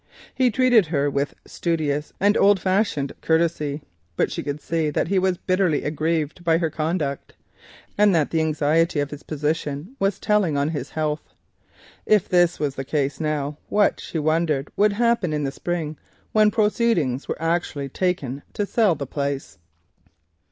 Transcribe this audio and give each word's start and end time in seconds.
He 0.33 0.49
treated 0.49 0.87
her 0.87 1.11
with 1.11 1.35
studious 1.45 2.11
and 2.19 2.35
old 2.35 2.59
fashioned 2.59 3.13
courtesy, 3.21 3.83
but 4.15 4.31
she 4.31 4.41
could 4.41 4.59
see 4.59 4.89
that 4.89 5.09
he 5.09 5.19
was 5.19 5.37
bitterly 5.37 5.83
aggrieved 5.83 6.43
by 6.43 6.57
her 6.57 6.71
conduct 6.71 7.35
and 7.99 8.15
that 8.15 8.31
the 8.31 8.39
anxiety 8.41 8.99
of 8.99 9.11
his 9.11 9.21
position 9.21 9.95
was 9.99 10.19
telling 10.19 10.57
on 10.57 10.69
his 10.69 10.89
health. 10.89 11.35
If 12.07 12.27
this 12.27 12.59
was 12.59 12.73
the 12.73 12.83
case 12.83 13.19
now, 13.19 13.59
what, 13.69 13.99
she 13.99 14.17
wondered, 14.17 14.71
would 14.75 14.93
happen 14.93 15.33
in 15.33 15.43
the 15.43 15.51
Spring, 15.51 15.99
when 16.31 16.51
steps 16.51 17.27
were 17.27 17.39
actually 17.39 17.87
taken 17.89 18.41
to 18.53 18.65
sell 18.65 18.95
the 18.95 19.05
place? 19.05 19.59